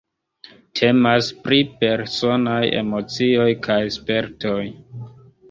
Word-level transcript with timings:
Temas 0.79 1.29
pri 1.47 1.59
personaj 1.83 2.57
emocioj 2.79 3.47
kaj 3.69 3.79
spertoj. 4.01 4.59